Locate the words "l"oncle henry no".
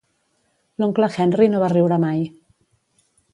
0.79-1.61